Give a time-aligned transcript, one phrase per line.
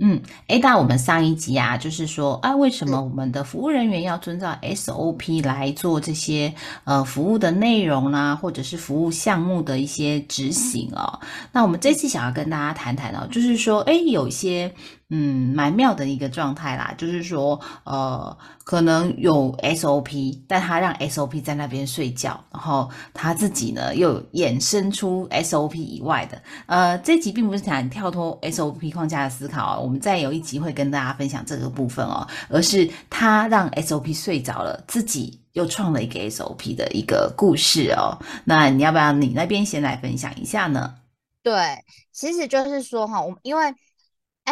[0.00, 11.18] 嗯，A 大，我们上一集啊，就是说啊，为什么我们的服务人员要遵照 SOP 来做这些呃服务的内容啦，或者是服务项目的一些执行哦？
[11.50, 14.72] 那我们这次想要跟大家谈谈哦，就是说，哎，有一些。
[15.10, 38.12] 嗯，蛮妙的一个状态啦，就是说，呃，可能有 SOP，但他让 SOP 在那边睡觉，然后他自己呢又衍生出 SOP 以外的，呃，这集并不是想跳脱 SOP 框架的思考啊，我们再有一集会跟大家分享这个部分哦，而是他让 SOP 睡着了，自己又创了一个 SOP 的一个故事哦，
[38.44, 40.96] 那你要不要你那边先来分享一下呢？
[41.42, 43.74] 对，其实就是说哈，我们因为。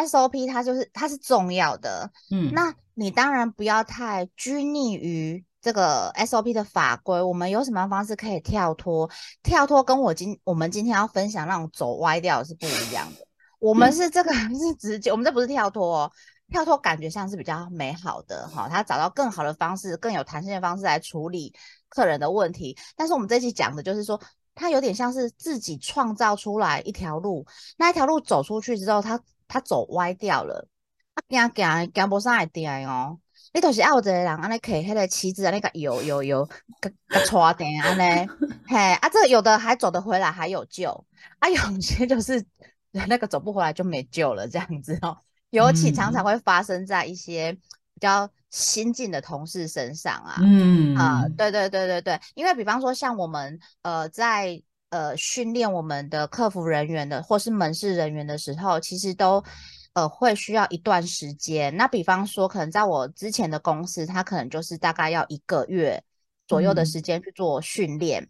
[0.05, 7.21] SOP 它就是它是重要的，嗯，那你当然不要太拘泥于这个 SOP 的法规。
[7.21, 9.09] 我们有什么方式可以跳脱？
[9.43, 13.27] 跳脱跟我今我们今天要分享那种走歪掉是不一样的。
[13.59, 16.11] 我们是这个 是直接，我们这不是跳脱，哦
[16.49, 21.53] 跳脱感觉像是比较美好的哈，他找到更好的方式，更有弹性的方式来处理
[21.89, 22.77] 客人的问题。
[22.95, 24.19] 但是我们这期讲的就是说，
[24.55, 27.45] 他有点像是自己创造出来一条路，
[27.77, 29.19] 那一条路走出去之后，他。
[29.47, 30.67] 他走歪掉了，
[31.13, 33.19] 啊，行行行不上来点哦。
[33.53, 36.43] 你都是有一个人安尼骑迄个旗子啊，那个摇摇摇，
[36.81, 38.29] 个个拖点安尼，
[38.67, 41.05] 嘿啊，这有的还走得回来，还有救
[41.39, 42.45] 啊，有些就是
[42.91, 45.17] 那个走不回来就没救了这样子哦。
[45.49, 54.61] 尤其常常会发生在一些比较新进的同事身上啊，嗯啊，对对对对对，因为比方说像我们呃在。
[54.89, 59.43] 呃，训练我们的客服人员的，或是门市人员的时候，其实都
[59.91, 61.75] 呃会需要一段时间。
[61.75, 66.01] 那比方说，可能在我之前的公司，它可能就是大概要一个月
[66.47, 68.29] 左右的时间去做训练。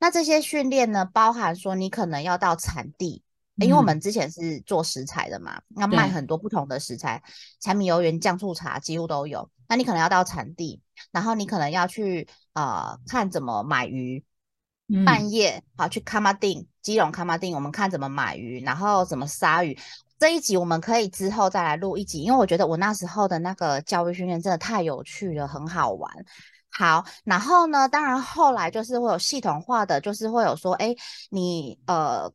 [0.00, 3.22] 那这些训练呢，包含说你可能要到产地，
[3.54, 7.22] 因为我们之前是做食材的嘛，要卖很多不同的食材，
[7.60, 9.48] 柴米油盐酱醋茶几乎都有。
[9.68, 10.80] 那你可能要到产地，
[11.12, 14.24] 然后你可能要去呃看怎么买鱼。
[15.04, 19.78] 半夜好去卡马丁，基隆卡马丁，我们看怎么买鱼，然后怎么杀鱼。
[20.18, 26.12] 这一集我们可以之后再来录一集，因为我觉得我那时候的那个教育训练真的太有趣了，很好玩。
[26.70, 30.94] 好，然后呢，当然后来就是会有系统化的，就是会有说，哎，
[31.30, 32.32] 你呃，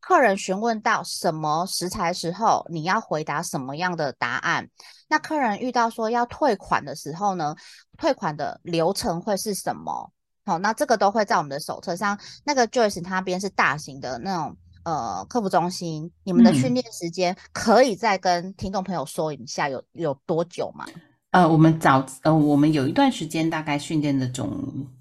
[0.00, 4.68] 客人询问到什么食材时候，你要回答什么样的答案？
[5.08, 7.54] 那客人遇到说要退款的时候呢，
[7.96, 10.10] 退款的流程会是什么？
[10.48, 12.18] 好，那这个都会在我们的手册上。
[12.42, 20.86] 那个 Joyce 他边是大型的那种呃客服中心，你们的训练时间可以再跟听众朋友说一下，有有多久吗？
[21.32, 24.50] 呃，我们早呃，我们有一段时间大概训练的总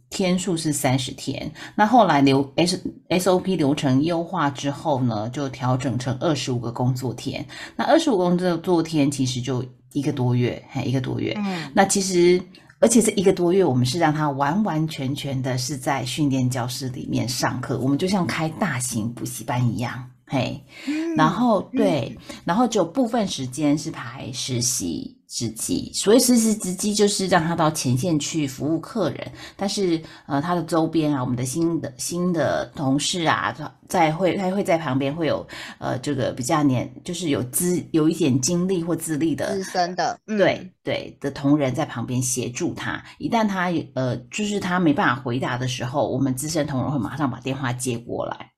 [0.09, 7.45] 天数是三十天，那后来流 S SOP 流程优化之后呢，就调整成二十五个工作天。
[7.77, 11.33] 那二十五工作天其实就一个多月，还一个多月。
[11.37, 12.41] 嗯，那其实。
[12.79, 20.63] 而且这一个多月，我们是让他完完全全的是在训练教室里面上课，我们就像开大型补习班一样，嘿，
[21.15, 25.16] 然后对，然后就部分时间是排实习。
[25.27, 33.53] 之机，所以实时之机就是让他到前线去服务客人，但是呃，他的周边啊，我们的新的新的同事啊，
[33.89, 35.45] 在会他会在旁边会有
[35.79, 43.03] 呃这个比较年，就是有资有一点经历或资历的资深的，对对的同仁在旁边协助他。
[43.17, 48.51] 一旦他呃就是他没办法回答的时候，我们资深同仁会马上把电话接过来。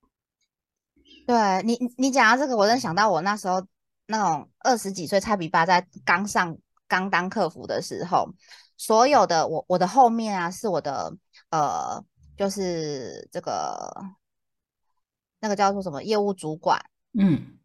[1.26, 3.66] 对你你讲到这个，我真想到我那时候。
[4.12, 6.58] 那种二十几岁菜比巴在刚上
[6.88, 8.28] 刚当客服的时候，
[8.76, 11.16] 所有的我我的后面啊是我的
[11.52, 12.04] 呃，
[12.36, 13.88] 就是这个
[15.40, 16.84] 那个叫做什么业务主管，
[17.14, 17.60] 嗯，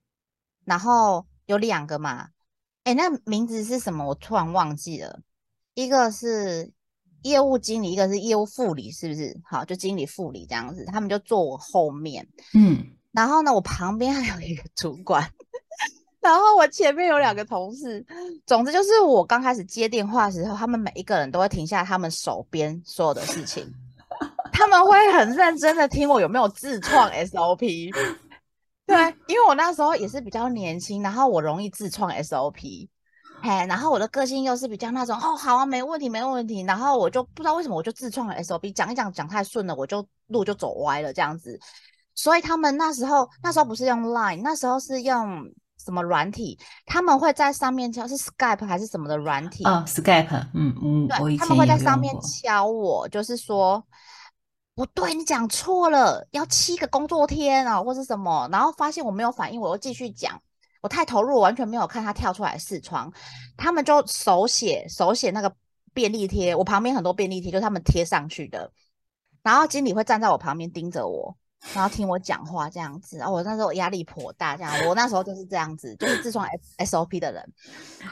[0.67, 2.29] 然后有两个嘛，
[2.83, 4.07] 哎，那名字是什么？
[4.07, 5.23] 我突然忘记了，
[5.73, 6.71] 一个是
[7.23, 9.41] 业务经理，一个是业务副理，是不是？
[9.45, 15.33] 好，就经理副理这样子，他们就坐我后面，嗯，然后呢，我旁边还有一个主管。
[16.25, 18.05] 然后我前面有两个同事，
[18.47, 23.71] 总之就是我刚开始接电话的时候，他们每一个人都会停下他们手边所有的事情，
[24.51, 27.93] 他们会很认真的听我有没有自创 SOP。
[28.87, 32.89] 对，因为我那时候也是比较年轻，然后我容易自创 SOP。
[33.43, 36.63] 嘿，然后我的个性又是比较那种哦，好啊，没问题，没问题。
[36.63, 41.61] 然后我就不知道为什么，我就自创了 SOP，讲一讲讲太顺了，我就路就走歪了这样子。
[42.15, 45.45] 所以他们那时候那时候不是用 Line，那时候是用
[45.85, 46.59] 什么软体？
[46.87, 49.65] 他们会在上面敲是 Skype 还是什么的软体？
[49.65, 53.85] 啊，Skype，嗯嗯，对，他们会在上面敲我，就是说
[54.75, 58.49] 不对，你讲错了，要七个工作天啊，或是什么？
[58.51, 60.41] 然后发现我没有反应，我又继续讲。
[60.81, 63.11] 我太投入，完全没有看他跳出来视窗。
[63.57, 65.55] 他们就手写手写那个
[65.95, 68.71] 便利贴，我旁边很多便利贴，就是他们贴上去的。
[69.43, 71.35] 然后经理会站在我旁边盯着我，
[71.73, 73.17] 然后听我讲话这样子。
[73.17, 76.47] 然后我那时候压力颇大，这样我那时候就是这样子，就是自创
[76.77, 77.43] S O P 的人。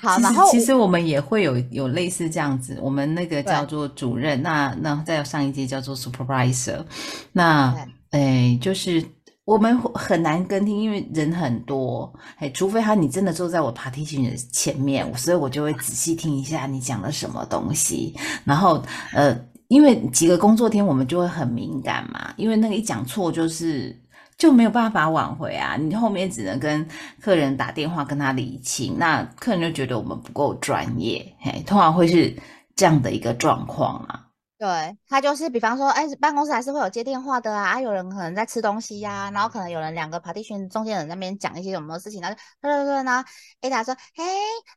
[0.01, 6.85] 好，然后其实我们也会有有类似这样子，我们那个叫做主任，那那再上一阶叫做 supervisor，
[7.33, 7.75] 那
[8.11, 9.05] 诶就是。
[9.45, 18.17] 我们很难跟听，因为人很多，哎，除非他你真的坐在我爬梯群的前面，所以我就会仔细听一下你讲了什么东西。
[18.45, 18.81] 然后，
[19.13, 19.37] 呃，
[19.73, 23.99] 因为几个工作天我们就会很敏感嘛，因为那个一讲错就是
[24.37, 26.87] 就没有办法挽回啊，你后面只能跟
[27.23, 32.37] 客人打电话跟他理清，那客人就觉得我们不够专业，嘿，通常会是
[32.77, 34.27] 这样的一个状况啊。
[34.59, 43.27] 对他就是，比方说，哎，办公室还是会有接电话的啊，有人可能在吃东西呀，然后可能有人两个 partition 中间人在那边讲一些什么事情，然后对对对，然后
[43.63, 44.23] Ada 说，嘿，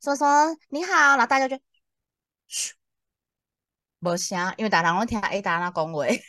[0.02, 1.60] 什么什么，你好，然后大家就
[2.48, 2.74] 嘘，
[4.06, 6.22] 没声，因为大家会听 Ada 那恭维，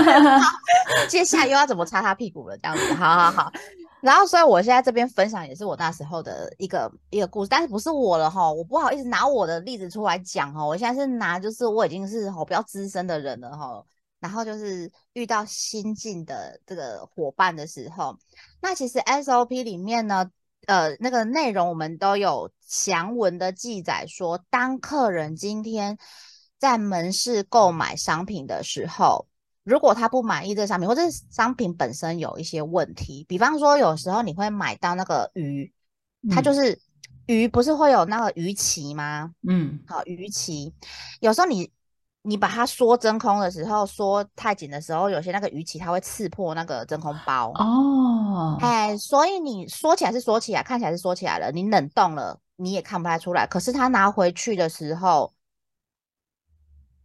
[1.10, 3.52] 接下来又要怎么擦他屁股了，这样子，好好好。
[4.00, 13.84] 然后，所以我现在这边分享也是我那时候的一个一个故事，但是不是我了哈，我不好意思拿我的例子出来讲哈，我现在是拿就是我已经是吼比较资深的人了哈，
[14.18, 18.16] 然后就是遇到新进的这个伙伴的时候，
[18.62, 20.30] 那其实 SOP 里面呢，
[20.66, 25.98] 呃，那个内容我们都有详文的记载说，当客人今天
[26.60, 29.26] 在门市购买商品的时候。
[29.62, 35.70] 如果他不满意这个商品，或者商品本身有一些问题，比方说有时候你会买到那个鱼，
[36.30, 36.80] 它就是
[37.26, 39.30] 鱼不是会有那个鱼鳍吗？
[39.46, 40.72] 嗯，好，鱼鳍，
[41.20, 41.70] 有时候你
[42.22, 55.32] 你把它缩真空的时候，缩太紧的时候，有些那个鱼鳍它会刺破那个真空包哦，哎，所以你缩起来是缩起来，看起来是缩起来了，你冷冻了你也看不太出来，可是他拿回去的时候，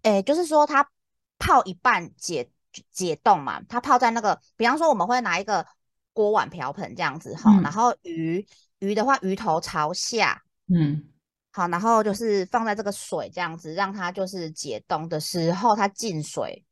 [0.06, 0.90] 哎，就是说它。
[1.38, 2.50] 泡一半解
[2.94, 5.64] 解冻嘛，它泡在那个，比方说我们会拿一个
[6.14, 8.48] 锅碗瓢盆这样子哈，然后鱼
[8.80, 10.42] 鱼的话鱼头朝下，
[10.74, 11.04] 嗯，
[11.52, 16.64] 好，然后就是放在这个水这样子，让它就是解冻的时候它进水，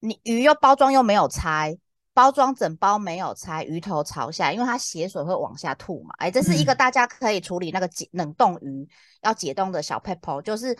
[0.00, 1.78] 你鱼又包装又没有拆，
[2.12, 8.88] 包装整包没有拆，鱼头朝下，因为它血水会往下吐嘛，哎，这是一个大家可以处理那个解冷冻鱼
[9.22, 10.76] 要解冻的小 pepper，就是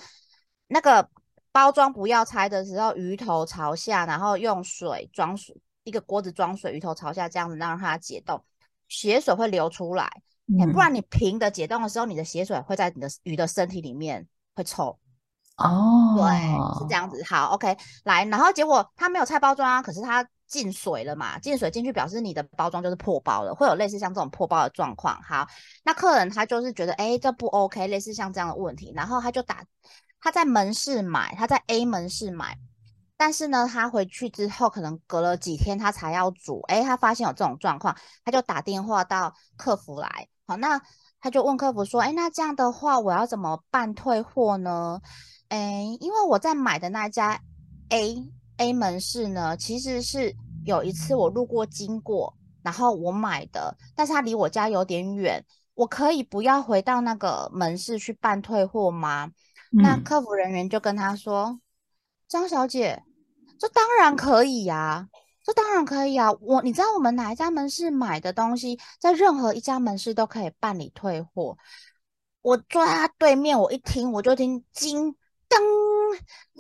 [0.67, 1.09] 那个。
[1.55, 8.45] 包装不要拆的时候，鱼头朝下，然后用水装水，一个锅子装水，鱼头朝下，这样子让它解冻，
[8.89, 10.11] 血水会流出来。
[10.73, 14.99] 不然你平的解冻的时候，你的血水会在你的鱼的身体里面会臭。
[15.57, 16.25] 哦，对，
[16.81, 17.23] 是这样子。
[17.23, 25.23] 好，OK，来，然后结果它没有拆包装啊，可是它进水了嘛，进水进去表示你的包装就是破包了，会有类似像这种破包的状况。
[25.23, 25.47] 好，
[25.85, 29.65] 那客人他就是觉得，哎，这不 OK，类似像这样的问题，然后他就打。
[30.25, 32.59] 他在门市买，他在 A 门市买，
[33.15, 40.81] 但是呢，他回去之后可能隔了几天他才要煮，哎，他发现有这种状况，他就打电话到客服来，好，那
[41.21, 44.99] 他就问客服说，哎，那这样的话我要怎么办退货呢？
[45.49, 47.39] 哎，因为我在买的那家
[47.91, 48.17] A
[48.57, 59.31] A 门市呢，其实是有一次我路过经过，然后我买的，但是他离我家有点远，我可以不要回到那个门市去办退货吗？
[59.77, 61.59] 那客服人员就跟他说
[62.29, 63.03] ：“张小姐，
[63.59, 65.09] 这当然可以呀，
[65.45, 66.33] 这当然可以啊。
[66.41, 71.59] 我你知道我们哪一家门市买的东西，在任何一家门市都可以办理退货。
[72.43, 75.17] 我坐在他对面，我一听我就听金
[75.49, 75.61] 当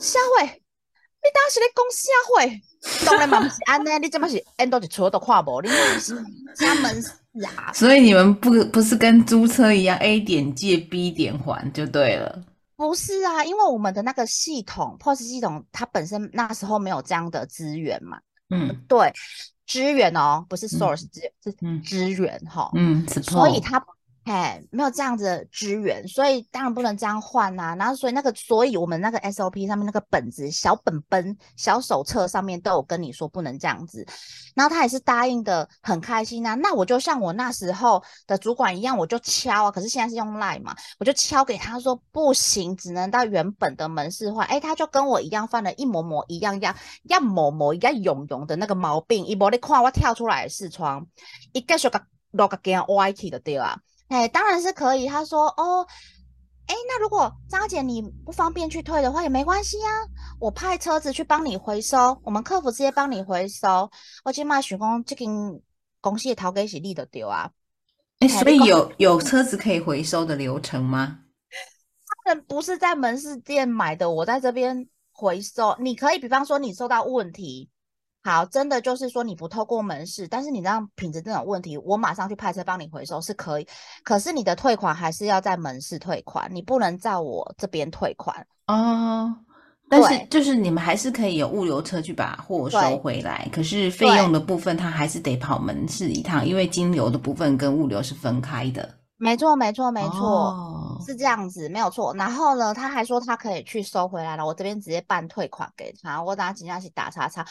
[0.00, 2.60] 下会，你当时在讲下会，
[3.06, 5.60] 当然嘛不是安呢，你怎么是按到一车都看无？
[5.60, 5.68] 你
[6.00, 6.16] 是
[6.56, 7.10] 家门市
[7.44, 7.72] 啊？
[7.72, 12.42] 所以你们不不是跟租车一样，A 点借 B 点还就对了。”
[12.76, 18.18] 不是啊，因为我们的那个系统 POS 系统，它本身那时候没有这样的资源嘛。
[18.50, 19.12] 嗯，对，
[19.66, 21.52] 资源哦，不是 source 资源是
[21.82, 22.70] 资源哈。
[22.74, 23.84] 嗯，所以它
[24.26, 27.76] 嘿，没有这样子的资源，所以当然不能这样换呐。
[27.78, 34.06] 然后，所以那个，所以我们那个 SOP 上面那个本子、小本本、小手册上面都有跟你说不能这样子。
[34.54, 36.54] 然后他也是答应的，很开心啊。
[36.54, 39.70] 那我就像我那时候的主管一样，我就敲啊。
[39.70, 44.46] 可是现在是用 Line 嘛，我就敲给他说不行，只能到原本的门市换。
[44.46, 49.26] 哎，他就跟我一样犯了一模模一样样，要模模一样勇勇的那个毛病。
[49.26, 51.06] 一模你看我跳出来视窗，
[51.52, 52.00] 一个小个
[52.30, 53.78] 六个件歪起的对啊。
[54.08, 55.08] 哎，当然是可以。
[55.08, 55.86] 他说：“哦，
[56.66, 59.90] 哎，那如果张姐你不方便去退的话，也没关系啊，
[60.38, 63.90] 我派车子去帮你回收，我们客服直接帮你回收。
[64.24, 65.28] 我起码许工这间
[66.00, 67.50] 公司的淘给洗力的丢啊。
[68.20, 71.20] 哎，所以有有车子可以回收的流程吗？
[72.06, 75.76] 他们不是在门市店买的，我在这边回收。
[75.80, 77.70] 你可以，比方说你收到问题。”
[78.24, 83.68] 好，真的就是说你不透过门市，但是你这样品质这种问题，我马上去派车帮你回收是可以。
[84.02, 88.34] 可是你的退款还是要在门市退款，你不能在我这边退款
[88.66, 89.36] 哦。
[89.90, 98.98] 但是就是你们还是可以有物流车去把货收回来，可是费用的部分它还是得跑门市一趟，因为金流的部分跟物流是分开的。
[99.18, 102.14] 没错，没错，没错，是这样子，没有错。
[102.16, 107.46] 然后呢，他还说他可以去收回来了，我这边直接办退款给他，我等下紧下去打叉叉。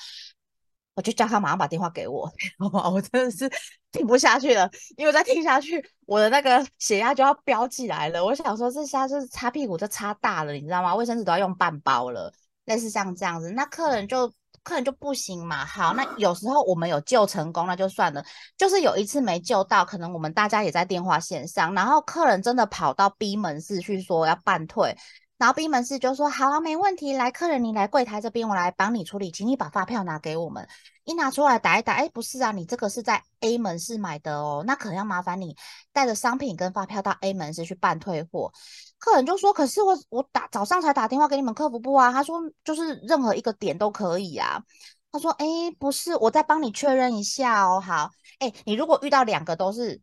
[0.96, 2.32] 我就叫他马上把电话给我，
[2.92, 3.50] 我真的是
[3.92, 8.24] 听不下去了，因为再听下去，我的那个血压就要飙起来了。
[8.24, 10.94] 我想说，这下就是擦屁股就擦大了，你知道吗？
[10.96, 12.32] 卫生纸都要用半包了，
[12.66, 14.32] 类似像这样子，那客人就
[14.62, 15.66] 客人就不行嘛。
[15.66, 18.24] 好，那有时候我们有救成功，那就算了。
[18.58, 24.96] 就是有一次没救到，可能我们大家也在电话线上，然后客人真的跑到 B 门市去说要办退。
[25.44, 30.66] 然后 B 门市就说好啊，没问题，来客人你来柜台这边，我来帮你处理，请你把发票拿给我们。
[31.04, 35.54] 一拿出来打一打，哎，不是啊，你这个是在 A 门市买的哦，那可能要麻烦你
[35.92, 38.54] 带着商品跟发票到 A 门市去办退货。
[38.98, 44.64] 客人就说，可是我我打早上才打电话给你们客服部啊，他说就是任何一个点都可以啊。
[45.12, 45.46] 他说，哎，
[45.78, 47.82] 不是，我再帮你确认一下哦。
[47.82, 48.10] 好，
[48.40, 50.00] 哎，你如果遇到两个都是。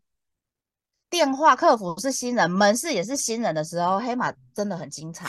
[1.11, 5.29] 电话客服是新人，门市也是新人的时候，黑马真的很精彩。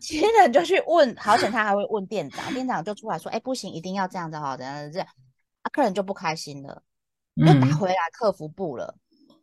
[0.00, 5.08] 新人就去问，好险他还会问店长，店长就出来说：“哎，不行，一定要这样子哈，怎样这样？”
[5.62, 6.82] 啊，客人就不开心了，
[7.34, 8.96] 又打回来客服部了。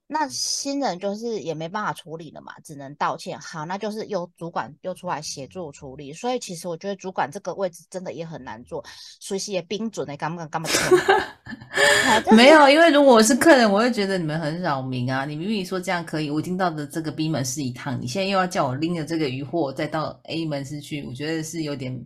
[0.05, 3.39] 那新人就是也没办法处理了嘛，只能道歉。
[3.39, 6.13] 好，那就是由主管又出来协助处理。
[6.13, 8.83] 所以其实我觉得主管这个位置真的也很难做，
[9.22, 10.67] 熟悉也冰准的，干不干干不
[12.36, 15.25] 没有，因为如果我是客人，我会觉得你们很扰民啊。
[15.25, 22.05] 你明明说这样可以，我听到的这个 B 门是一趟，你现在又要叫我拎着这个鱼货再到 A 门市去，我觉得是有点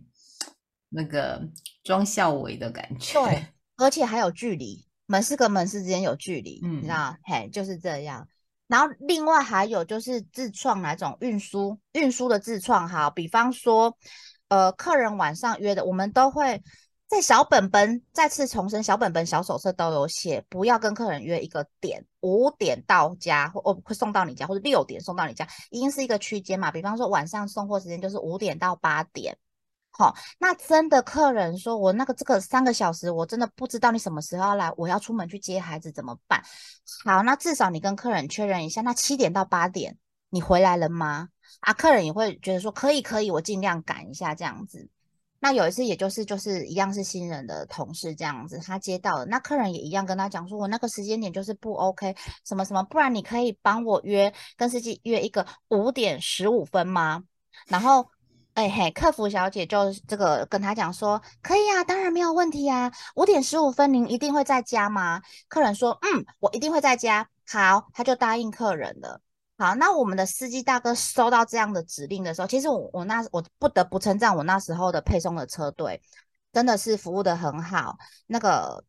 [0.90, 1.42] 那个
[1.84, 3.20] 装孝伟的感觉。
[3.20, 4.87] 对，而且还有距离。
[5.08, 7.18] 门市跟门市之间有距离，你知道？
[7.24, 8.28] 嘿，就是这样。
[8.68, 13.98] 然后另外还有就是自创哪种运输运输的自创，哈，比方说，
[14.50, 16.62] 呃，客人晚上约的，我们都会
[17.08, 26.70] 在小本本再次重申，小本本小手册都有写，不要跟客人约一个点，五点到家或会送到你家，或者六点送到你家，一定是一个区间嘛。
[26.70, 29.38] 比方说晚上送货时间就是五点到八点。
[29.98, 36.44] 好，那真的客人说，我那个这个三个小时，我真的不知道你什么时候要来，我要出门去接孩子怎么办？
[37.04, 39.98] 好，那至少你跟客人确认一下，那七点到八点
[40.30, 41.30] 你回来了吗？
[41.62, 44.88] 啊，客人也会觉得说可以可以，我尽量赶一下这样子。
[45.40, 57.24] 那有一次，也就是就是一样是新人的同事这样子，他接到了，那客人也一样跟他讲说，我那个时间点就是不 OK，什么什么，不然你可以帮我约跟司机约一个五点十五分吗？
[57.66, 58.08] 然后。
[58.58, 62.92] 哎嘿，客服小姐就这个跟他讲说，可以啊，当然没有问题啊。
[63.16, 65.22] 五点十五分，您一定会在家吗？
[65.48, 67.30] 客人说，嗯，我一定会在家。
[67.48, 69.22] 好，他就答应客人了。
[69.60, 76.02] 好，那我们的司机大哥收到这样的指令的时候，其实我我那我不得不称赞我那时候的配送的车队，
[76.52, 77.96] 真的是服务的很好。
[78.26, 78.84] 那个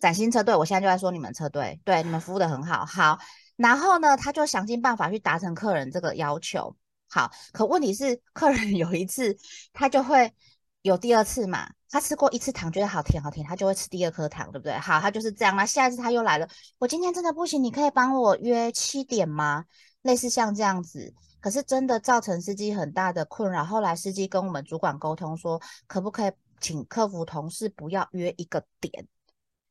[0.00, 2.84] 崭新车队，我现在就在说你们车队，对，你们服务的很好。
[2.84, 3.20] 好，
[3.54, 6.74] 然后呢，他就想尽办法去达成客人这个要求。
[7.14, 9.36] 好，可问题是客人 有一次
[9.74, 10.32] 他就会
[10.80, 14.72] 有第二次嘛，他吃过一次糖觉得好甜好甜，他就会吃第二颗糖，对不对？
[14.78, 19.66] 好，他就是这样那下一次他又来了，我今天真的不行，你可以帮我约七点吗？
[20.00, 23.62] 类似像这样子，可是真的造成司机很大的困扰。
[23.62, 29.06] 后来司机跟我们主管沟通说，可不可以请客服同事不要约一个点，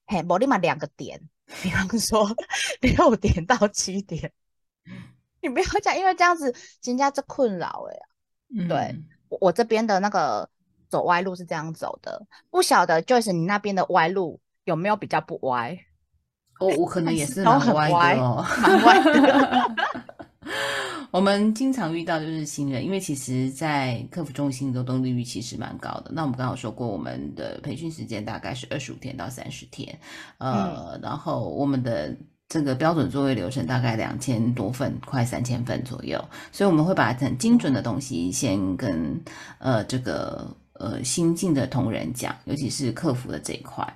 [0.05, 1.19] 嘿，我立马两个点，
[1.63, 2.29] 比方说
[2.81, 4.31] 六点到七点。
[5.41, 8.95] 你不要讲，因为这样子人家这困扰哎，对
[9.27, 10.47] 我这边的那个
[10.87, 15.77] 走歪路是这样走的，不晓得 Joyce 你那边的歪路有没有比较不歪？
[16.59, 19.75] 我我可能也是 蛮歪的哦，蛮歪的。
[21.11, 26.11] 我们经常遇到就是新人，因为其实，在客服中心流动率其实蛮高的。
[26.13, 29.99] 那我们刚好说过，我们的培训时间大概是二十五天到三十天，
[30.37, 32.15] 呃，然后我们的
[32.51, 39.17] 这个标准作业流程大概两千多份，快三千份左右，所以我们会把很精准的东西先跟
[39.57, 43.87] 呃这个呃新进的同仁讲，尤其是客服的这一块。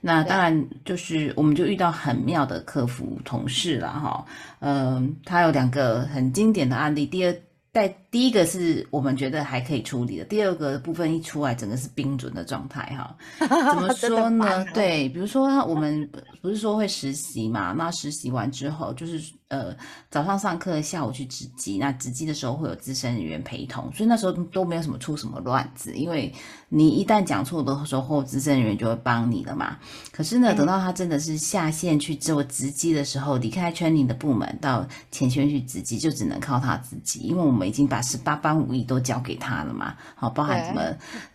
[0.00, 4.24] 那当然就是，我们就遇到很妙的客服同事了哈，
[4.60, 7.36] 嗯，他有两个很经典的案例，第二。
[7.72, 13.14] 在第一个是我们觉得还可以处理的，第二个部分一出来，整个是冰准的状态哈。
[13.46, 14.64] 怎么说呢？
[14.72, 17.74] 对，比如说我们不是说会实习嘛？
[17.76, 19.76] 那实习完之后，就是呃
[20.08, 21.76] 早上上课，下午去值机。
[21.76, 26.32] 那值机的时候会有资深人员陪同，所以那时候都没有什么出什么乱子，因为
[26.70, 29.76] 你一旦讲错的时候，资深人员就会帮你了嘛。
[30.10, 37.66] 可是呢，等到他真的是下线去做值机的时候，离开 training 的部门到前线去值机，就只能靠他自己，因为我们。
[37.66, 39.94] 已经把十八般武艺都教给他了嘛？
[40.14, 40.80] 好，包含什么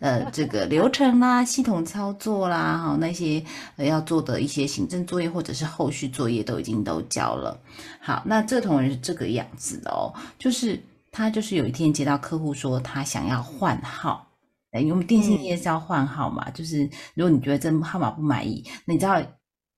[0.00, 3.44] 呃这个流程啦、 系统操作啦，哈那些
[3.76, 7.60] 要做的一些行政作业或者是后续作业都已经都交了。
[8.00, 14.26] 好，那这个同仁是这个样子的哦，就是他就是有一天接到客户说他想要换号，
[14.72, 19.22] 因为我们电信业是要换号嘛，就是如果你觉得这号码不满意，你知道。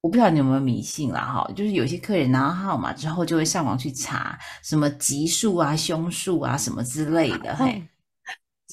[0.05, 7.83] 我不知道你有没有迷信啦，哈，就是有些客人拿到号码之后，就会上网去查什么吉数啊、凶数啊什么之类的，嘿，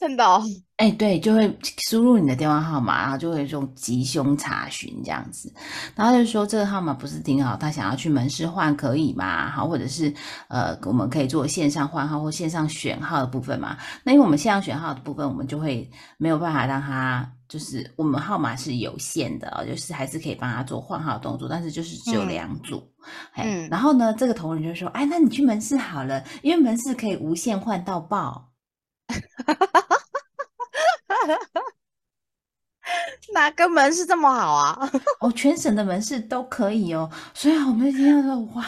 [0.01, 0.41] 真的哦，
[0.77, 1.55] 哎，对，就会
[1.88, 5.53] 输入你的电话号码，然后就会用吉凶查询这样子，
[5.96, 9.51] 然后就说这个号码不是挺好，他想要去门市换可以吗？
[9.51, 10.12] 好，或者是
[10.48, 13.77] 呃，我们可以做线上换号或线上选号的部分嘛？
[14.03, 17.31] 那因为我们线上选号的部分，我们就会没有办法让他。
[17.48, 22.81] 就是我们号码是有限的哦，就是还是可以帮他做换号动作，但是就是只有两组。
[23.36, 28.48] 嗯，然后呢，这个同仁就说：“哎，那你去门市好了，因为门市可以无限换到爆。”
[33.33, 34.92] 哪个门市这么好啊？
[35.20, 37.09] 哦，全省的门市都可以哦。
[37.33, 38.66] 所以我们听到说，哇。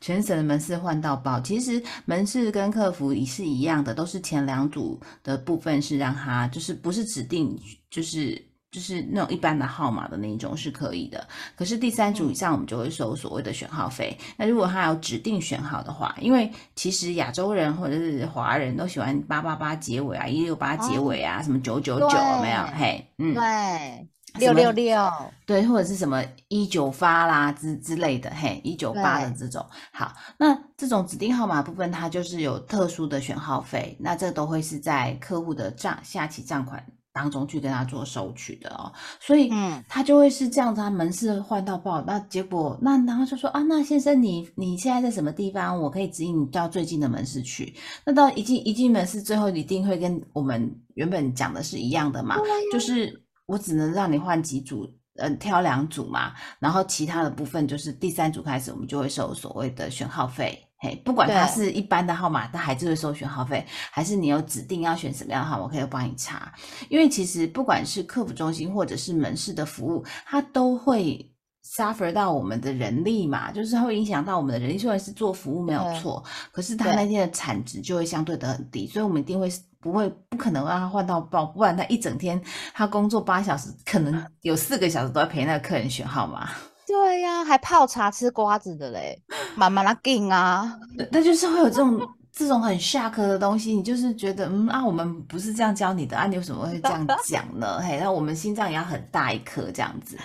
[0.00, 7.56] 全省的门市换到爆，其实门市跟客服也是一样的，都是前两组的部分是让他就是不是指定
[7.88, 14.18] 就是就是那种一般的号码的那一种是可以的，可是第三组以上我们就会收所谓的选号费。
[14.36, 22.66] 那如果他有指定选号的话，因为其实亚洲人或者是华人都喜欢八八八结尾啊，一六八结尾啊，什么九九九有没有？
[22.74, 24.08] 嘿，嗯，对。
[24.38, 25.12] 六六六，
[25.44, 29.62] 对，或者是什么一九八啦之之类的，嘿，一九八的这种。
[29.92, 36.82] 好，那这种指定号码部分，它就是有特殊的选号费，那这都会是在客户的账下期账款
[37.12, 38.92] 当中去跟他做收取的哦。
[39.20, 45.80] 所以，嗯，他就会是这样子，他门市换到爆，那结果，那然后就说啊，那先生你你现在在什么地方？
[45.80, 47.74] 我可以指引你到最近的门市去。
[48.04, 52.36] 那到一进一进门市，最后一定会跟我们原本讲的是一样的嘛？
[52.72, 53.20] 就是。
[53.46, 60.56] 我只能让你换几组，嗯，挑两组嘛，然后其他的部分就是第三组开始，我们就会收所谓的选号费。
[60.82, 66.52] 嘿，不管它是一般的号码，它还是会收选号费，还是你有指定要选什么样的号码，我可以帮你查。
[66.88, 71.30] 因为其实不管是客服中心或者是门市的服务，它都会
[71.64, 74.76] suffer 到我们的人力嘛，就是它会影响到我们的人力。
[74.76, 79.48] 虽然是做服务没有错，可是它那天的产值就会相对的很低，所以我们一定会。
[79.82, 82.40] 不会，不可能让他换到爆，不然他一整天
[82.72, 86.48] 他工作八小时，可能有四个小时都在陪那个客人选号码。
[86.92, 89.18] 对呀，还泡茶吃瓜子的嘞，
[89.56, 90.78] 慢慢拉劲啊。
[91.10, 92.00] 那就是会有这种。
[92.34, 97.78] 这种很下课的东西，你就是觉得，嗯啊，我们不是这样教你的啊，你为什么会这样 讲呢？
[97.78, 100.16] 嘿，那我们心脏也要很大一颗这样子。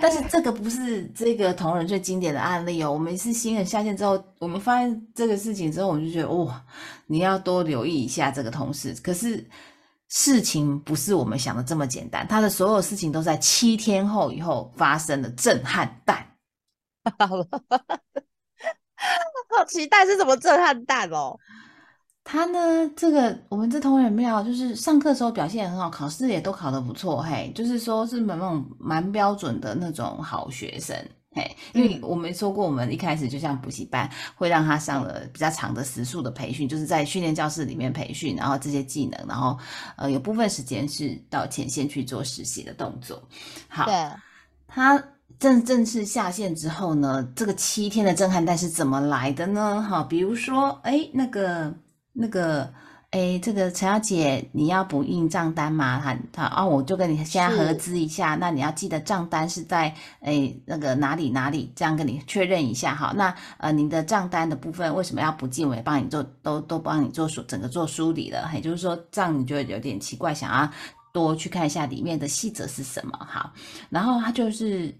[0.00, 2.92] 但是 这个不是这个同仁最经典的案例哦。
[2.92, 6.62] 我们是新人下线之后，我们发现这个事情之后，我们就觉得，哇，
[7.08, 8.94] 你要多留意一下这个同事。
[9.02, 9.44] 可是
[10.08, 16.26] 事情不是我们想的这么简单，他的所有事情都在七天后以后发生的震撼弹。
[17.18, 17.46] 好了。
[19.56, 21.38] 好期待是什么震撼弹哦！
[22.24, 30.94] 他呢，这个我们这同仁妙，就是上课时候表现很好，考试也都考得不错，嘿，就是说是蛮那种蛮标准的那种好学生，
[31.36, 39.56] 嘿，因为我们说过，我们一开始就像补习班，会让他上了比较长的时数的培训，就是在训练教室里面培训，然后这些技能，然后
[39.96, 43.22] 呃有部分时间是到前线去做实习的动作。
[43.68, 43.86] 好，
[44.66, 45.00] 他。
[45.38, 49.82] 正正式下线之后呢，这个七天的震撼弹是怎么来的呢？
[49.82, 51.74] 哈，比如说，哎，那个
[52.14, 52.72] 那个
[53.12, 55.98] 哎，这个陈小姐，你要补印账单吗？
[56.02, 63.14] 他他哦，我就跟你现在核资一下，那你要记得账单是在哎那个哪里哪里，这样跟你确认一下哈。
[63.16, 65.66] 那呃，您的账单的部分为什么要不进？
[65.66, 68.50] 我也帮你做，都都帮你做梳整个做梳理了。
[68.52, 70.68] 也就是说，账你觉得有点奇怪，想要
[71.12, 73.52] 多去看一下里面的细则是什么哈。
[73.88, 74.94] 然后他就是。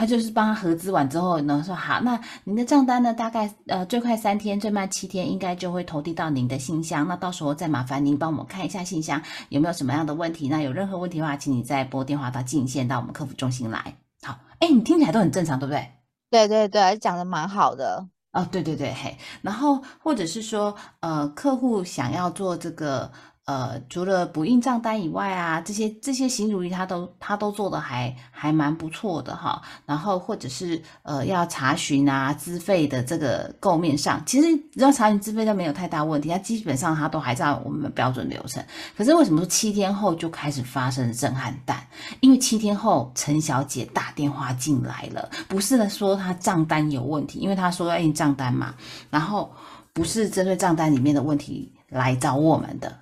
[0.00, 7.06] 他就是帮他核资完之后呢，说好，那您的账单呢，大概呃最快三天，最慢七天，应该就会投递到您的信箱。
[7.06, 10.48] 那到时候再麻烦您帮我们看一下信箱有没有什么样的问题。
[10.48, 13.94] 那有任何问题的话，请你再拨电话到进线到我们客服中心来。
[14.22, 15.86] 好，哎，你听起来都很正常，对不对？
[16.30, 18.08] 对对对，讲的蛮好的。
[18.32, 23.12] 哦，对对对，嘿，然后或者是说，呃，客户想要做这个。
[23.50, 29.60] 呃，除了补印账单以外啊，这些这些行如意他都他都做的还还蛮不错的哈。
[29.84, 38.64] 然后或者是呃要查询啊资费的这个构面上，其实只要查询资费都没有太大问题，它基本上它都还在我们标准流程。
[38.96, 41.84] 可是为什么说七天后就开始发生震撼弹？
[42.20, 48.76] 因为七天后陈小姐打电话进来了，不是说她账单有问题，因为她说要印账单嘛，
[49.10, 49.50] 然后
[49.92, 52.99] 不是针对账单里面的问题来找我们的。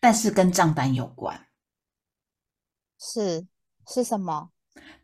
[0.00, 1.38] 但是跟账单有关，
[2.98, 3.46] 是
[3.86, 4.50] 是什么？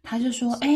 [0.03, 0.69] 他就说：“哎，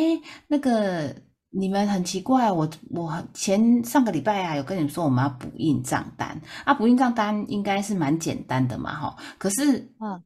[0.48, 1.14] 那个
[1.50, 9.16] 你们很奇怪，我我前上个礼拜啊，有跟你们说我们要补印账单啊，补印账单应该是蛮简单的嘛，哈。
[9.38, 10.22] 可是，嗯，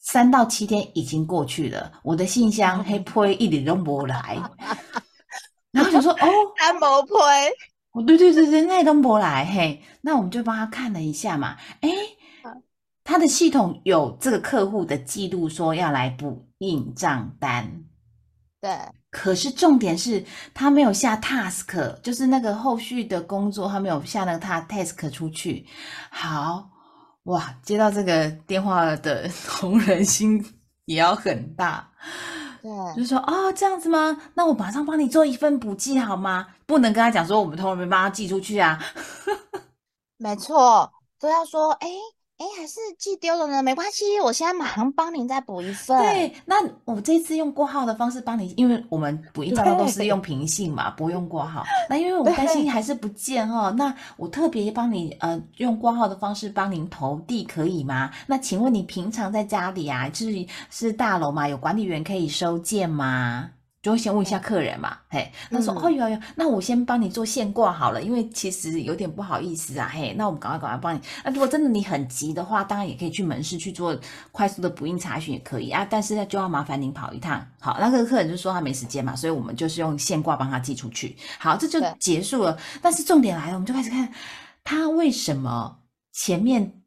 [0.00, 4.40] 三到七天已经过去了，我的信箱黑 灰一点都没来，
[5.70, 7.18] 然后想说：哦， 他没灰，
[7.92, 11.90] 哦，对对对对，那都没来，嘿，那我们就帮他看了一下嘛，哎。”
[13.04, 17.84] 他的系统有这个客户的记录，说要来补印账单，
[18.60, 18.70] 对。
[19.10, 25.64] 可是重点是他没有下 task，就是那个后续的工作，他没有下那个他 task 出去。
[26.10, 26.68] 好
[27.24, 30.44] 哇，接到这个电话的同仁心
[30.86, 31.88] 也要很大，
[32.60, 34.20] 对，就说哦这样子吗？
[34.34, 36.48] 那我马上帮你做一份补记好吗？
[36.66, 38.82] 不能跟他讲说我们同仁没帮他寄出去啊。
[40.18, 40.90] 没错，
[41.20, 41.88] 都要说哎。
[42.36, 43.62] 哎，还是寄丢了呢？
[43.62, 45.96] 没关系，我现在马上帮您再补一份。
[45.98, 51.62] 对，那我这次用挂号的方式帮你，因为我们补一张都是用平信嘛，不用挂号。
[51.88, 58.10] 那因为我 们担心还是不见哈，那我特别帮你呃用挂号的方式帮您投递，可以吗？
[58.26, 63.50] 那请问你平常在家里啊，就是是大楼嘛，有管理员可以收件吗？
[63.84, 71.00] 就会先问一下客人嘛，嘿，他说哦有有，那我先帮你做现挂好了，因为其实有点不好意思啊，嘿，那我们赶快赶快帮你。
[71.22, 73.94] 那如果真的你很急的话，当然也可以去门市去做
[74.32, 77.46] 快速的补印查询也可以啊，但是呢就要麻烦您跑一趟。
[77.60, 81.14] 好，那个客人就说他没时间嘛，所以我们就是用现挂帮他寄出去。
[81.38, 82.56] 好，这就结束了。
[82.80, 84.10] 但是重点来了，我们就开始看
[84.64, 86.83] 他为什么前面。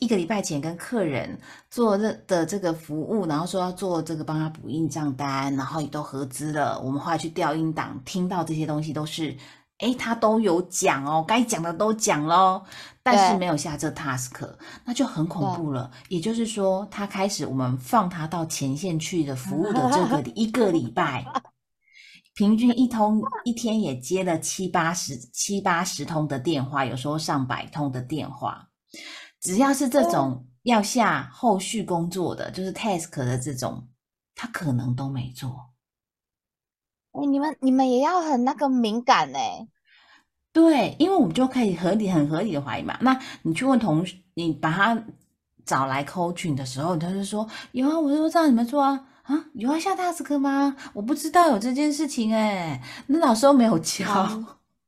[0.00, 1.38] 一个礼拜前跟客人
[1.70, 6.80] 做这的这个服务，然后说要做这个帮他补印账单，然后也都合资了。
[6.80, 9.36] 我们后来去调音档，听到这些东西都是，
[9.78, 12.62] 哎，他都有讲哦，该讲的都讲喽，
[13.04, 14.48] 但是没有下这 task，
[14.84, 15.90] 那就很恐怖了。
[16.08, 21.24] 也就是说，他开始我们放他到前线去的服务的这个 一个礼拜，
[22.34, 28.68] 平均一通一天也接了七八十七八十通的电话，有时候上百通的电话。
[29.40, 33.88] 只要是这种要下后续工作的，就是 task 的这种，
[34.34, 35.70] 他可能都没做。
[37.12, 39.68] 哎，你们你们也要很那个敏感哎。
[40.52, 42.98] 对，因为我们就可以合理很合理的怀疑嘛。
[43.00, 45.04] 那你去问同学，你把他
[45.64, 50.74] 找来 coaching 的时候，他就说有啊，我就道你们做啊啊，有要下 task 吗？
[50.94, 54.04] 我不知道有这件事情哎，那老师都没有教。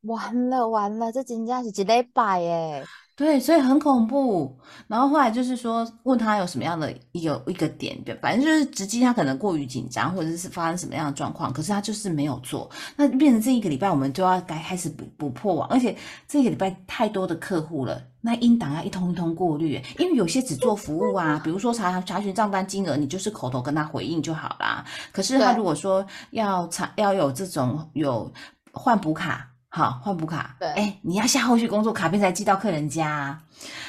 [0.02, 2.84] 完了完了，这真正是一礼拜哎。
[3.20, 4.58] 对，所以很恐怖。
[4.88, 12.70] 然后后来就是说，问他有什么样的一个一个点，反正就是直击他可能过于紧张，或者是发生什么样的状况，可是他就是没有做。
[12.96, 15.94] 那变成这一个礼拜，我们就要该开始补补破网，而且
[16.26, 24.82] 这个礼拜太多的客户了，那应档要一通一通过滤，因为有些只做服务啊，比如说查查询账单金额，你就是口头跟他回应就好啦。
[25.12, 28.32] 可是他如果说要查要有这种有
[28.72, 29.46] 换补卡。
[29.72, 33.40] 好换补卡，对，哎，你要下后续工作卡片才寄到客人家，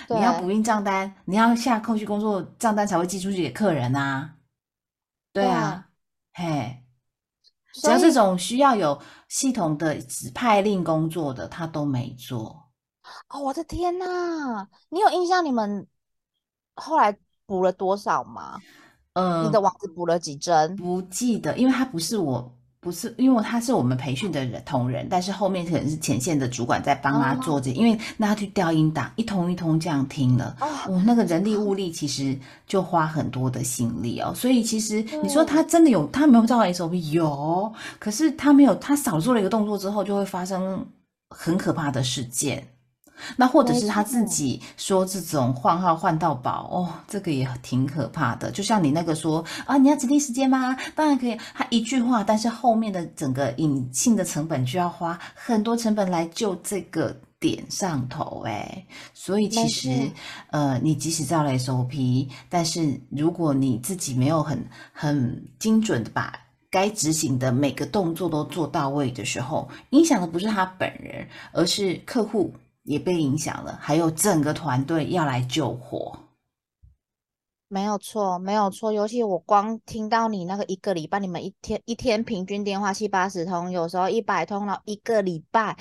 [0.10, 4.36] 你要补印账单，你要下后续工作账单才会寄出去给客人啊，
[5.34, 5.88] 对啊，
[6.34, 6.84] 嘿，
[7.74, 12.70] 只要这种需要有系统的指派令工作的，他都没做。
[13.30, 15.88] 哦，我的天呐，你有印象你们
[16.76, 17.17] 后来
[17.48, 18.60] 补了多少吗？
[19.13, 20.76] 嗯，你的网子补了几针？
[20.76, 22.56] 不记得，因为它不是我。
[22.82, 34.34] 不是，因为他是我们培训的人同仁，但是后面可能是前线的主管在帮他做这，因为那他去调音档，一通一通这样听了，哦，那个人力物力其实就花很多的心力哦。
[34.36, 40.84] 所以其实你说他真的有，他没有照 SOP 有，可是他没有，他少做了一个动作之后，就会发生
[41.30, 42.67] 很可怕的事件。
[43.36, 48.51] 那或者是他自己说这种换号换到宝哦，这个也挺可怕的。
[48.51, 50.75] 就像你那个说啊，你要指定时间吗？
[50.95, 51.38] 当然可以。
[51.53, 58.86] 他一句话，但是后面的整个隐性的成本就要花很多成本来救这个点上头哎。
[59.13, 59.89] 所以其实
[60.49, 66.34] 呃，你即使造了 SOP，但是如果你自己没有很很精准的把
[66.69, 72.53] 该执行的每个动作都做到位的时候，影响的不是他本人，而是客户。
[72.84, 76.17] 也被影响了，还有整个团队要来救火，
[77.67, 78.91] 没有错，没有错。
[78.91, 85.78] 尤其我光听到你那个一个礼拜，你们一天一天平均电话七八十通，有时候一百通了，一个礼拜，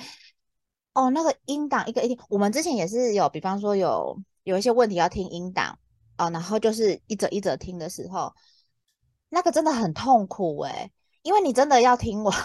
[0.93, 5.77] 哦，那个音档一个一天，我们之前也是有，比方说有有一些问题要听音档
[6.17, 8.33] 啊，然后就是一则一则听的时候，
[9.29, 10.91] 那个真的很痛苦哎。
[11.23, 12.35] 因为你真的要听完，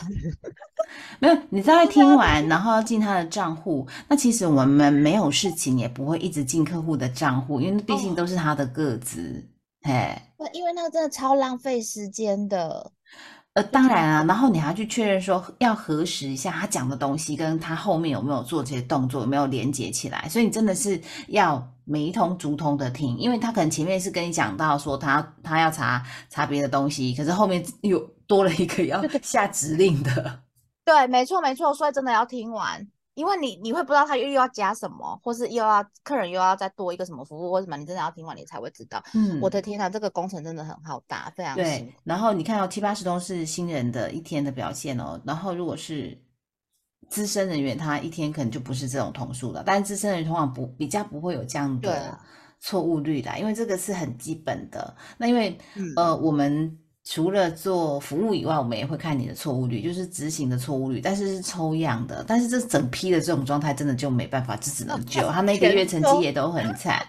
[1.19, 3.87] 没有，你再听完，然后要进他的账户。
[4.09, 9.49] 那其实我们没有事情，也不会一直进客户的账户，因为毕竟都是他的个资。
[9.83, 10.21] 嘿，
[10.53, 12.93] 因为那个真的超浪费时间的。
[13.55, 20.29] 呃，当然啊，然后你还要去确认说，要核实一下他讲的东西跟他后面有没有做这些动作，有没有连接起来。
[20.29, 30.43] 所以你真的是要每一通逐通的听，因为他可能前面是跟你讲到说他他要查查别的东西，可是后面又多了一个要下指令的。
[30.85, 32.87] 对，没错没错，所以真的要听完。
[33.15, 39.03] 因为你你会不知道他又又要加什么，或是又要客人又要再多一个什么服务或什么，你真的要听完你才会知道。
[39.15, 41.91] 嗯，我的天呐，这个工程真的很好打，非常对。
[42.05, 46.17] 然后你看到七八十通是新人的一天的表现哦，然后如果是
[47.09, 49.63] 资深人员，他一天可能就不是这种同数了。
[49.65, 52.19] 但是资深人员通常不比较不会有这样的
[52.61, 54.95] 错误率的，因为这个是很基本的。
[55.17, 55.59] 那因为
[55.97, 56.79] 呃我们。
[57.09, 62.25] 除了做服务以外，我们也会看你的错误率，就是执行的错误率，但是是抽样的。
[62.27, 65.23] 但是这整批的这种状态，真的就没办法，这只能救。
[65.29, 67.01] 他那个月成绩也都很惨，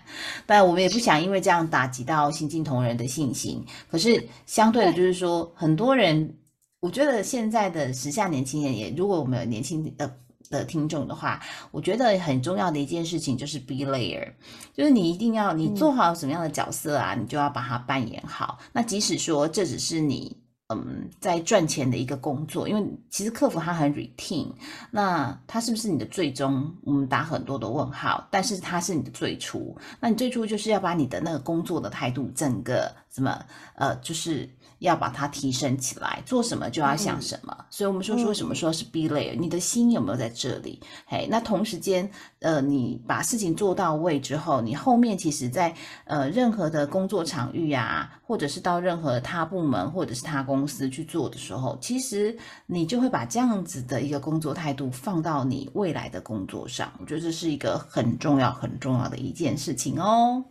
[0.45, 3.65] 但我们也不想因为这样打击到新进同仁的信心。
[3.89, 6.31] 可是相对的，就是说很多人，
[6.79, 10.17] 我觉得现在的时下年轻人也，如果我们有年轻的。
[10.49, 14.31] 的听众的话，我觉得很重要的一件事情就是 be layer，
[14.73, 18.57] 就是你一定要你做好什么样的角色啊，你就要把它扮演好。
[18.71, 20.37] 那即使说这只是你
[20.69, 24.51] 嗯在赚钱的一个工作，因为其实客服他很 routine，
[24.91, 26.73] 那他是不是你的最终？
[26.83, 29.77] 我们打很多的问号，但是他是你的最初。
[29.99, 33.43] 那你最初就是要把你的那个工作的态度，整个什么
[33.75, 34.49] 呃就是。
[34.79, 37.65] 要把它提升起来，做什么就要想什么。
[37.69, 40.81] 所以，我们说说什么说是 B layer，你的心有没有在这里？
[41.05, 42.09] 嘿，那同时间，
[42.39, 45.73] 呃，你把事情做到位之后，你后面其实在
[46.05, 56.91] 呃任何的工作场域啊，或者是到任何他部门或者是他公司去做的时候，其实你就会把这样子的一个工作态度放到你未来的工作上。
[56.99, 60.43] 我觉得这是一个很重要很重要的一件事情哦。